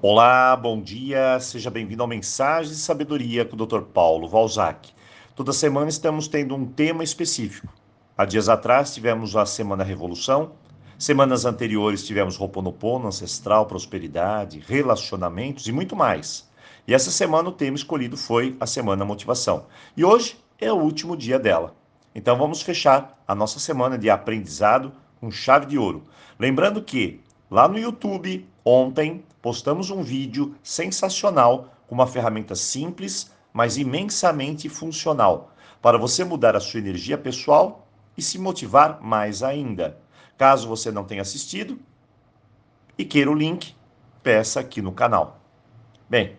Olá, 0.00 0.54
bom 0.54 0.80
dia, 0.80 1.40
seja 1.40 1.68
bem-vindo 1.70 2.04
ao 2.04 2.08
Mensagem 2.08 2.70
de 2.70 2.78
Sabedoria 2.78 3.44
com 3.44 3.56
o 3.56 3.66
Dr. 3.66 3.80
Paulo 3.80 4.28
Valzac. 4.28 4.92
Toda 5.34 5.52
semana 5.52 5.88
estamos 5.88 6.28
tendo 6.28 6.54
um 6.54 6.64
tema 6.64 7.02
específico. 7.02 7.66
Há 8.16 8.24
dias 8.24 8.48
atrás 8.48 8.94
tivemos 8.94 9.34
a 9.34 9.44
Semana 9.44 9.82
Revolução, 9.82 10.52
semanas 10.96 11.44
anteriores 11.44 12.06
tivemos 12.06 12.36
Roponopono, 12.36 13.08
Ancestral, 13.08 13.66
Prosperidade, 13.66 14.62
Relacionamentos 14.64 15.66
e 15.66 15.72
muito 15.72 15.96
mais. 15.96 16.48
E 16.86 16.94
essa 16.94 17.10
semana 17.10 17.48
o 17.48 17.52
tema 17.52 17.76
escolhido 17.76 18.16
foi 18.16 18.56
a 18.60 18.68
Semana 18.68 19.04
Motivação. 19.04 19.66
E 19.96 20.04
hoje 20.04 20.38
é 20.60 20.72
o 20.72 20.76
último 20.76 21.16
dia 21.16 21.40
dela. 21.40 21.74
Então 22.14 22.38
vamos 22.38 22.62
fechar 22.62 23.20
a 23.26 23.34
nossa 23.34 23.58
semana 23.58 23.98
de 23.98 24.08
aprendizado 24.08 24.92
com 25.20 25.28
chave 25.28 25.66
de 25.66 25.76
ouro. 25.76 26.04
Lembrando 26.38 26.84
que 26.84 27.20
lá 27.50 27.66
no 27.66 27.76
YouTube, 27.76 28.48
ontem, 28.68 29.24
postamos 29.40 29.90
um 29.90 30.02
vídeo 30.02 30.54
sensacional 30.62 31.74
com 31.86 31.94
uma 31.94 32.06
ferramenta 32.06 32.54
simples, 32.54 33.32
mas 33.52 33.76
imensamente 33.76 34.68
funcional 34.68 35.54
para 35.80 35.96
você 35.96 36.24
mudar 36.24 36.56
a 36.56 36.60
sua 36.60 36.80
energia 36.80 37.16
pessoal 37.16 37.88
e 38.16 38.22
se 38.22 38.38
motivar 38.38 39.00
mais 39.00 39.42
ainda. 39.42 39.98
Caso 40.36 40.68
você 40.68 40.90
não 40.90 41.04
tenha 41.04 41.22
assistido 41.22 41.78
e 42.96 43.04
queira 43.04 43.30
o 43.30 43.34
link, 43.34 43.74
peça 44.22 44.60
aqui 44.60 44.82
no 44.82 44.92
canal. 44.92 45.40
Bem, 46.08 46.36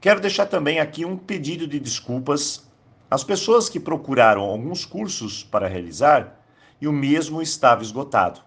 quero 0.00 0.20
deixar 0.20 0.46
também 0.46 0.78
aqui 0.80 1.04
um 1.04 1.16
pedido 1.16 1.66
de 1.66 1.80
desculpas 1.80 2.70
às 3.10 3.24
pessoas 3.24 3.68
que 3.68 3.80
procuraram 3.80 4.42
alguns 4.42 4.84
cursos 4.84 5.42
para 5.42 5.68
realizar 5.68 6.40
e 6.80 6.86
o 6.86 6.92
mesmo 6.92 7.42
estava 7.42 7.82
esgotado. 7.82 8.40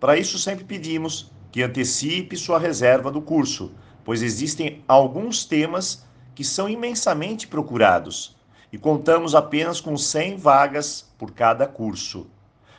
Para 0.00 0.16
isso, 0.16 0.38
sempre 0.38 0.64
pedimos 0.64 1.30
que 1.54 1.62
antecipe 1.62 2.36
sua 2.36 2.58
reserva 2.58 3.12
do 3.12 3.22
curso, 3.22 3.70
pois 4.02 4.24
existem 4.24 4.82
alguns 4.88 5.44
temas 5.44 6.04
que 6.34 6.42
são 6.42 6.68
imensamente 6.68 7.46
procurados 7.46 8.36
e 8.72 8.76
contamos 8.76 9.36
apenas 9.36 9.80
com 9.80 9.96
100 9.96 10.36
vagas 10.36 11.14
por 11.16 11.30
cada 11.30 11.64
curso, 11.64 12.26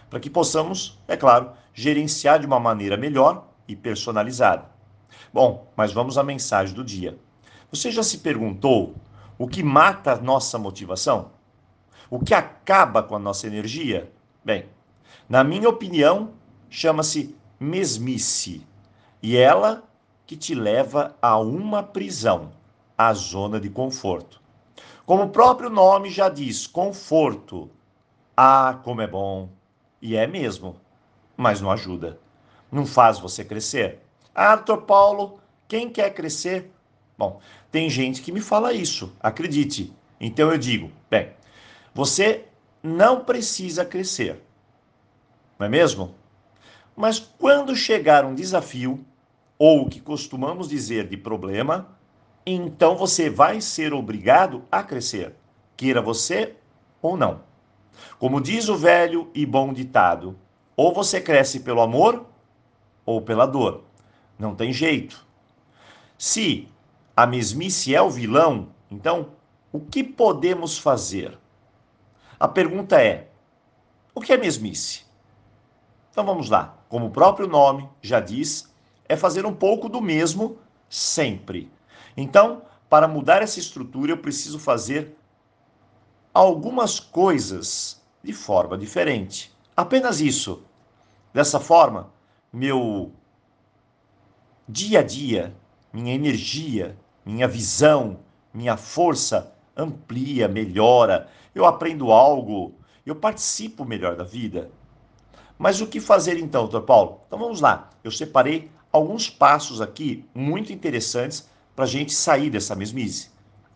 para 0.10 0.20
que 0.20 0.30
possamos, 0.30 1.00
é 1.08 1.16
claro, 1.16 1.52
gerenciar 1.74 2.38
de 2.38 2.46
uma 2.46 2.60
maneira 2.60 2.98
melhor 2.98 3.48
e 3.66 3.78
personalizada. 3.78 4.66
Bom, 5.34 5.72
mas 5.74 5.94
vamos 5.94 6.18
à 6.18 6.24
mensagem 6.24 6.76
do 6.76 6.84
dia. 6.84 7.18
Você 7.72 7.90
já 7.90 8.04
se 8.04 8.18
perguntou 8.18 8.94
o 9.38 9.48
que 9.48 9.64
mata 9.64 10.12
a 10.12 10.18
nossa 10.18 10.60
motivação? 10.60 11.32
O 12.10 12.20
que 12.20 12.34
acaba 12.34 13.02
com 13.02 13.16
a 13.16 13.20
nossa 13.20 13.48
energia? 13.48 14.12
Bem, 14.44 14.66
na 15.30 15.46
minha 15.46 15.70
opinião, 15.70 16.34
chama-se 16.70 17.38
mesmice. 17.60 18.66
E 19.22 19.38
ela 19.38 19.84
que 20.26 20.36
te 20.36 20.56
leva 20.56 21.16
a 21.22 21.38
uma 21.38 21.84
prisão, 21.84 22.52
a 22.98 23.14
zona 23.14 23.60
de 23.60 23.70
conforto. 23.70 24.42
Como 25.06 25.24
o 25.24 25.30
próprio 25.30 25.70
nome 25.70 26.10
já 26.10 26.30
diz, 26.30 26.66
conforto. 26.66 27.70
Ah, 28.36 28.80
como 28.84 29.02
é 29.02 29.08
bom. 29.08 29.50
E 30.02 30.16
é 30.16 30.26
mesmo, 30.26 30.76
mas 31.38 31.62
não 31.62 31.72
ajuda. 31.72 32.20
Não 32.72 32.86
faz 32.86 33.20
você 33.20 33.44
crescer. 33.44 34.00
Ah, 34.34 34.56
doutor 34.56 34.82
Paulo, 34.84 35.40
quem 35.68 35.90
quer 35.90 36.14
crescer? 36.14 36.72
Bom, 37.18 37.40
tem 37.72 37.90
gente 37.90 38.22
que 38.22 38.32
me 38.32 38.42
fala 38.42 38.74
isso, 38.74 39.14
acredite. 39.20 39.94
Então 40.20 40.52
eu 40.52 40.58
digo, 40.58 40.92
bem, 41.10 41.32
você 41.94 42.46
não 42.84 43.24
precisa 43.24 43.86
crescer. 43.86 44.42
Não 45.58 45.66
é 45.68 45.70
mesmo? 45.70 46.14
Mas 46.96 47.20
quando 47.20 47.76
chegar 47.76 48.24
um 48.24 48.34
desafio, 48.34 49.06
ou 49.58 49.84
o 49.84 49.90
que 49.90 50.00
costumamos 50.00 50.70
dizer 50.70 51.08
de 51.08 51.18
problema, 51.18 51.90
então 52.46 52.96
você 52.96 53.30
vai 53.30 53.60
ser 53.60 53.94
obrigado 53.94 54.64
a 54.72 54.84
crescer, 54.84 55.36
queira 55.76 56.02
você 56.02 56.56
ou 57.02 57.18
não. 57.18 57.42
Como 58.20 58.42
diz 58.42 58.70
o 58.70 58.76
velho 58.76 59.30
e 59.34 59.46
bom 59.46 59.74
ditado, 59.74 60.38
ou 60.76 60.94
você 60.94 61.22
cresce 61.22 61.62
pelo 61.62 61.82
amor 61.82 62.26
ou 63.06 63.22
pela 63.22 63.46
dor. 63.46 63.84
Não 64.38 64.54
tem 64.54 64.74
jeito. 64.74 65.26
Se 66.18 66.68
a 67.16 67.26
mesmice 67.26 67.96
é 67.96 68.02
o 68.02 68.10
vilão, 68.10 68.70
então 68.92 69.30
o 69.72 69.80
que 69.80 70.04
podemos 70.04 70.78
fazer? 70.78 71.38
A 72.40 72.48
pergunta 72.48 73.02
é: 73.02 73.30
o 74.14 74.20
que 74.20 74.34
é 74.34 74.38
mesmice? 74.38 75.05
Então 76.16 76.26
vamos 76.26 76.50
lá. 76.50 76.78
Como 76.88 77.08
o 77.08 77.12
próprio 77.12 77.46
nome 77.46 77.90
já 78.02 78.22
diz, 78.22 78.74
é 79.04 79.18
fazer 79.18 79.46
um 79.46 79.54
pouco 79.54 79.90
do 79.90 80.00
mesmo 80.00 80.58
sempre. 80.88 81.70
Então, 82.16 82.62
para 82.90 83.06
mudar 83.06 83.42
essa 83.42 83.60
estrutura, 83.60 84.14
eu 84.14 84.18
preciso 84.18 84.58
fazer 84.58 85.14
algumas 86.34 87.02
coisas 87.02 88.02
de 88.24 88.32
forma 88.32 88.78
diferente. 88.78 89.54
Apenas 89.76 90.22
isso. 90.22 90.64
Dessa 91.34 91.60
forma, 91.60 92.10
meu 92.54 93.12
dia 94.70 95.00
a 95.02 95.04
dia, 95.04 95.54
minha 95.92 96.16
energia, 96.16 96.98
minha 97.26 97.46
visão, 97.46 98.22
minha 98.54 98.78
força 98.78 99.54
amplia, 99.76 100.48
melhora, 100.48 101.28
eu 101.54 101.66
aprendo 101.66 102.10
algo, 102.10 102.74
eu 103.06 103.18
participo 103.18 103.84
melhor 103.84 104.16
da 104.16 104.24
vida. 104.24 104.72
Mas 105.58 105.82
o 105.82 105.88
que 105.88 106.00
fazer 106.00 106.38
então, 106.38 106.64
doutor 106.64 106.82
Paulo? 106.82 107.22
Então 107.28 107.40
vamos 107.40 107.62
lá. 107.62 107.90
Eu 108.04 108.12
separei 108.12 108.70
alguns 108.92 109.30
passos 109.30 109.82
aqui 109.82 110.26
muito 110.34 110.72
interessantes 110.74 111.50
para 111.76 111.86
a 111.86 111.88
gente 111.88 112.14
sair 112.14 112.50
dessa 112.50 112.76
mesmice. 112.76 113.30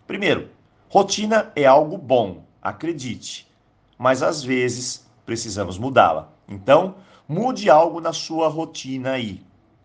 Primeiro, 0.08 0.50
rotina 0.90 1.52
é 1.56 1.66
algo 1.66 1.98
bom, 1.98 2.44
acredite, 2.62 3.48
mas 3.98 4.24
às 4.24 4.44
vezes 4.44 5.06
precisamos 5.26 5.78
mudá-la. 5.78 6.30
Então, 6.48 6.96
mude 7.28 7.70
algo 7.70 8.02
na 8.02 8.14
sua 8.14 8.48
rotina 8.48 9.12
aí. 9.12 9.42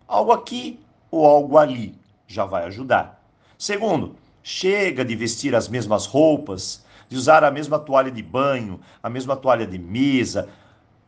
Algo 0.07 0.31
aqui 0.31 0.79
ou 1.11 1.25
algo 1.25 1.57
ali 1.57 1.95
já 2.27 2.45
vai 2.45 2.65
ajudar. 2.65 3.23
Segundo, 3.57 4.15
chega 4.41 5.05
de 5.05 5.15
vestir 5.15 5.55
as 5.55 5.67
mesmas 5.67 6.05
roupas, 6.05 6.83
de 7.07 7.15
usar 7.15 7.43
a 7.43 7.51
mesma 7.51 7.77
toalha 7.77 8.11
de 8.11 8.21
banho, 8.21 8.79
a 9.01 9.09
mesma 9.09 9.35
toalha 9.35 9.65
de 9.65 9.77
mesa, 9.77 10.49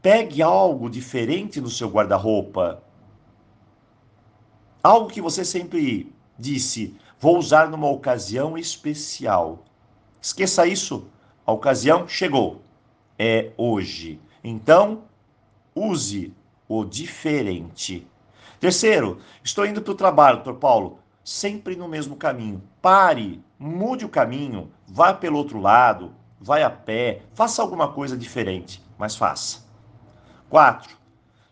Pegue 0.10 0.42
algo 0.42 0.90
diferente 0.90 1.60
no 1.60 1.70
seu 1.70 1.90
guarda-roupa. 1.90 2.82
Algo 4.82 5.10
que 5.10 5.20
você 5.20 5.44
sempre 5.44 6.16
disse, 6.40 6.96
vou 7.20 7.38
usar 7.38 7.70
numa 7.70 7.90
ocasião 7.90 8.58
especial. 8.58 9.66
Esqueça 10.22 10.66
isso. 10.66 11.08
A 11.46 11.52
ocasião 11.52 12.08
chegou. 12.08 12.62
É 13.20 13.52
hoje. 13.58 14.18
Então, 14.42 15.04
use 15.76 16.34
o 16.70 16.86
diferente. 16.86 18.08
Terceiro, 18.62 19.20
estou 19.44 19.66
indo 19.66 19.82
para 19.82 19.92
o 19.92 19.96
trabalho, 19.96 20.38
doutor 20.38 20.58
Paulo, 20.58 21.00
sempre 21.22 21.76
no 21.76 21.90
mesmo 21.90 22.16
caminho. 22.16 22.64
Pare, 22.82 23.44
mude 23.60 24.06
o 24.06 24.10
caminho, 24.10 24.72
vá 24.88 25.14
pelo 25.14 25.38
outro 25.38 25.60
lado, 25.60 26.14
vai 26.40 26.64
a 26.64 26.70
pé, 26.70 27.24
faça 27.34 27.62
alguma 27.62 27.92
coisa 27.92 28.16
diferente, 28.16 28.82
mas 28.98 29.14
faça. 29.14 29.67
Quatro, 30.50 30.96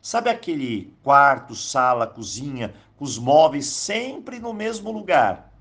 sabe 0.01 0.29
aquele 0.29 0.93
quarto, 1.03 1.53
sala, 1.53 2.07
cozinha, 2.07 2.73
com 2.95 3.03
os 3.03 3.17
móveis 3.17 3.65
sempre 3.65 4.39
no 4.39 4.53
mesmo 4.53 4.91
lugar? 4.91 5.51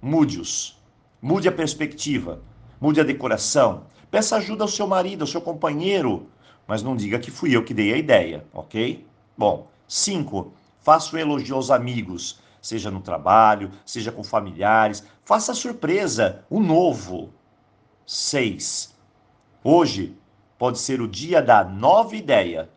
Mude-os. 0.00 0.80
Mude 1.20 1.48
a 1.48 1.52
perspectiva. 1.52 2.42
Mude 2.80 3.00
a 3.00 3.04
decoração. 3.04 3.84
Peça 4.10 4.36
ajuda 4.36 4.64
ao 4.64 4.68
seu 4.68 4.86
marido, 4.86 5.22
ao 5.22 5.26
seu 5.26 5.40
companheiro. 5.40 6.28
Mas 6.66 6.82
não 6.82 6.96
diga 6.96 7.18
que 7.18 7.30
fui 7.30 7.54
eu 7.54 7.62
que 7.62 7.74
dei 7.74 7.92
a 7.92 7.98
ideia, 7.98 8.46
ok? 8.54 9.06
Bom, 9.36 9.68
cinco, 9.86 10.52
faça 10.80 11.14
um 11.14 11.18
elogio 11.18 11.56
aos 11.56 11.70
amigos, 11.70 12.40
seja 12.60 12.90
no 12.90 13.00
trabalho, 13.00 13.70
seja 13.84 14.10
com 14.10 14.24
familiares. 14.24 15.04
Faça 15.24 15.54
surpresa, 15.54 16.44
o 16.48 16.58
novo. 16.58 17.30
Seis, 18.06 18.94
hoje 19.62 20.16
pode 20.62 20.78
ser 20.78 21.00
o 21.00 21.08
dia 21.08 21.42
da 21.42 21.64
nova 21.64 22.14
ideia. 22.14 22.70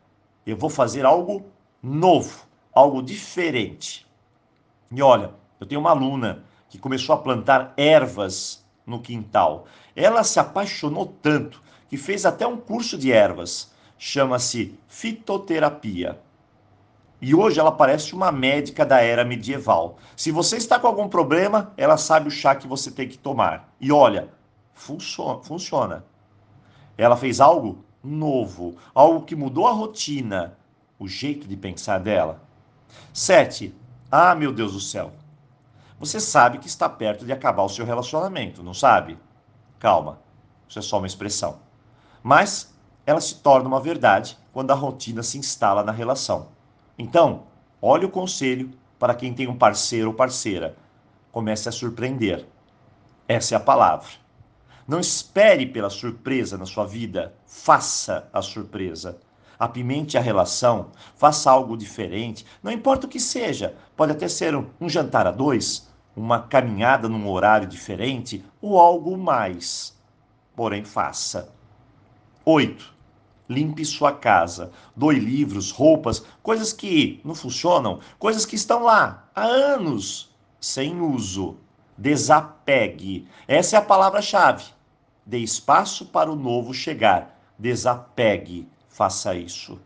Eu 0.44 0.58
vou 0.58 0.72
fazer 0.72 1.06
algo 1.06 1.46
novo, 1.84 2.48
algo 2.74 3.00
diferente. 3.00 4.08
E 4.90 5.04
olha, 5.04 5.30
eu 5.60 5.68
tenho 5.68 5.82
uma 5.82 5.92
aluna 5.92 6.44
que 6.68 6.80
começou 6.80 7.14
a 7.14 7.20
plantar 7.20 7.76
ervas 7.78 8.66
no 8.88 9.00
quintal. 9.00 9.68
Ela 9.96 10.24
se 10.24 10.40
apaixonou 10.40 11.14
tanto 11.22 11.62
que 11.88 11.96
fez 11.96 12.26
até 12.26 12.48
um 12.48 12.58
curso 12.58 12.98
de 12.98 13.12
ervas. 13.12 13.72
Chama-se 14.00 14.76
fitoterapia. 14.88 16.20
E 17.22 17.36
hoje 17.36 17.60
ela 17.60 17.72
parece 17.72 18.16
uma 18.16 18.32
médica 18.32 18.84
da 18.84 19.00
era 19.02 19.24
medieval. 19.24 19.98
Se 20.18 20.32
você 20.32 20.58
está 20.58 20.80
com 20.80 20.88
algum 20.88 21.08
problema, 21.08 21.72
ela 21.78 21.98
sabe 21.98 22.30
o 22.30 22.32
chá 22.32 22.56
que 22.56 22.66
você 22.66 22.90
tem 22.90 23.08
que 23.08 23.20
tomar. 23.20 23.72
E 23.80 23.92
olha, 23.92 24.30
funciona. 24.74 25.44
funciona. 25.44 26.15
Ela 26.98 27.18
fez 27.18 27.42
algo 27.42 27.84
novo, 28.04 28.76
algo 28.94 29.26
que 29.26 29.36
mudou 29.36 29.68
a 29.68 29.72
rotina, 29.72 30.58
o 31.00 31.08
jeito 31.08 31.48
de 31.48 31.58
pensar 31.58 32.00
dela. 32.00 32.42
Sete. 33.14 33.76
Ah, 34.12 34.36
meu 34.36 34.54
Deus 34.54 34.74
do 34.74 34.80
céu. 34.80 35.12
você 36.00 36.20
sabe 36.20 36.60
que 36.60 36.68
está 36.68 36.88
perto 36.88 37.26
de 37.26 37.32
acabar 37.32 37.64
o 37.64 37.70
seu 37.70 37.86
relacionamento, 37.86 38.62
não 38.62 38.74
sabe? 38.74 39.18
Calma, 39.80 40.20
isso 40.68 40.80
é 40.80 40.82
só 40.82 40.98
uma 40.98 41.08
expressão. 41.08 41.60
Mas 42.22 42.74
ela 43.06 43.22
se 43.22 43.36
torna 43.36 43.68
uma 43.68 43.80
verdade 43.80 44.38
quando 44.54 44.72
a 44.72 44.76
rotina 44.76 45.24
se 45.24 45.38
instala 45.38 45.84
na 45.84 45.92
relação. 45.92 46.50
Então, 46.98 47.44
olhe 47.82 48.06
o 48.06 48.10
conselho 48.10 48.72
para 48.98 49.14
quem 49.14 49.34
tem 49.34 49.48
um 49.48 49.58
parceiro 49.58 50.10
ou 50.10 50.14
parceira. 50.14 50.76
Comece 51.32 51.68
a 51.68 51.72
surpreender. 51.72 52.46
Essa 53.28 53.56
é 53.56 53.58
a 53.58 53.62
palavra. 53.62 54.25
Não 54.88 55.00
espere 55.00 55.66
pela 55.66 55.90
surpresa 55.90 56.60
na 56.60 56.66
sua 56.68 56.86
vida, 56.86 57.34
faça 57.48 58.30
a 58.32 58.40
surpresa. 58.40 59.20
Apimente 59.58 60.16
a 60.16 60.22
relação, 60.22 60.92
faça 61.16 61.50
algo 61.50 61.76
diferente, 61.76 62.46
não 62.62 62.72
importa 62.72 63.08
o 63.08 63.10
que 63.10 63.20
seja. 63.20 63.76
Pode 63.96 64.12
até 64.12 64.28
ser 64.28 64.56
um, 64.56 64.68
um 64.80 64.88
jantar 64.88 65.26
a 65.26 65.32
dois, 65.32 65.90
uma 66.16 66.40
caminhada 66.40 67.10
num 67.10 67.28
horário 67.28 67.68
diferente 67.68 68.46
ou 68.62 68.80
algo 68.80 69.18
mais. 69.18 69.98
Porém, 70.56 70.84
faça. 70.84 71.52
8. 72.46 72.94
Limpe 73.50 73.84
sua 73.84 74.12
casa. 74.12 74.72
Doe 74.96 75.18
livros, 75.18 75.72
roupas, 75.72 76.24
coisas 76.44 76.72
que 76.72 77.20
não 77.26 77.34
funcionam, 77.34 78.02
coisas 78.20 78.46
que 78.46 78.56
estão 78.56 78.84
lá 78.84 79.30
há 79.34 79.46
anos 79.46 80.30
sem 80.60 81.02
uso. 81.02 81.58
Desapegue. 81.98 83.28
Essa 83.48 83.78
é 83.78 83.80
a 83.80 83.82
palavra-chave. 83.82 84.75
Dê 85.26 85.40
espaço 85.40 86.06
para 86.06 86.32
o 86.32 86.36
novo 86.36 86.74
chegar. 86.74 87.40
Desapegue. 87.58 88.68
Faça 88.88 89.34
isso. 89.34 89.80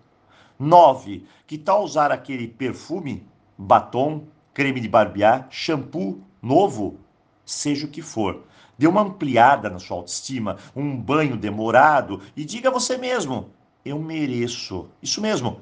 9. 0.60 1.26
Que 1.48 1.58
tal 1.58 1.84
usar 1.84 2.12
aquele 2.12 2.48
perfume, 2.48 3.26
batom, 3.58 4.28
creme 4.54 4.82
de 4.82 4.90
barbear, 4.90 5.48
shampoo 5.50 6.22
novo? 6.42 6.98
Seja 7.46 7.86
o 7.86 7.90
que 7.90 8.02
for. 8.02 8.44
Dê 8.78 8.86
uma 8.86 9.02
ampliada 9.02 9.70
na 9.70 9.80
sua 9.80 9.98
autoestima, 9.98 10.58
um 10.76 10.96
banho 10.96 11.38
demorado 11.38 12.22
e 12.36 12.44
diga 12.44 12.68
a 12.68 12.72
você 12.72 12.98
mesmo: 12.98 13.50
eu 13.86 13.98
mereço. 13.98 14.90
Isso 15.02 15.22
mesmo, 15.22 15.62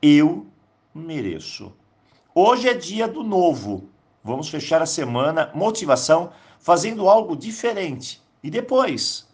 eu 0.00 0.46
mereço. 0.94 1.72
Hoje 2.34 2.68
é 2.68 2.74
dia 2.74 3.06
do 3.06 3.22
novo. 3.22 3.90
Vamos 4.24 4.48
fechar 4.48 4.80
a 4.80 4.86
semana 4.86 5.50
motivação 5.54 6.30
fazendo 6.58 7.08
algo 7.08 7.36
diferente. 7.36 8.22
E 8.42 8.50
depois, 8.50 9.26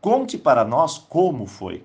conte 0.00 0.38
para 0.38 0.64
nós 0.64 0.98
como 0.98 1.46
foi. 1.46 1.84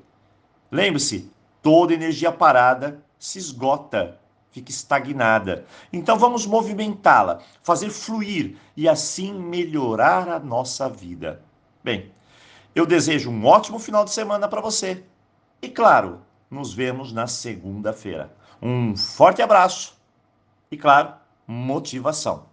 Lembre-se, 0.71 1.31
toda 1.61 1.93
energia 1.93 2.31
parada 2.31 3.03
se 3.19 3.37
esgota 3.37 4.19
fica 4.51 4.69
estagnada. 4.69 5.65
Então 5.91 6.17
vamos 6.19 6.45
movimentá-la, 6.45 7.39
fazer 7.63 7.89
fluir 7.89 8.57
e 8.75 8.87
assim 8.87 9.33
melhorar 9.33 10.29
a 10.29 10.39
nossa 10.39 10.89
vida. 10.89 11.41
Bem, 11.83 12.11
eu 12.75 12.85
desejo 12.85 13.31
um 13.31 13.45
ótimo 13.45 13.79
final 13.79 14.05
de 14.05 14.11
semana 14.11 14.47
para 14.47 14.61
você. 14.61 15.03
E 15.61 15.69
claro, 15.69 16.21
nos 16.49 16.73
vemos 16.73 17.11
na 17.11 17.27
segunda-feira. 17.27 18.31
Um 18.61 18.95
forte 18.95 19.41
abraço 19.41 19.97
e, 20.69 20.77
claro, 20.77 21.13
motivação. 21.47 22.50